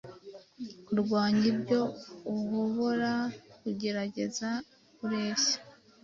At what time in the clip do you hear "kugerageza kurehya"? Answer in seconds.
3.61-5.57